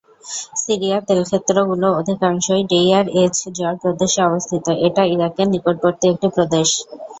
[0.57, 6.69] সিরিয়ার তেলক্ষেত্রগুলো অধিকাংশই ডেইয়ার-এজ-জর প্রদেশে অবস্থিত, এটা ইরাকের নিকটবর্তী একটি প্রদেশ।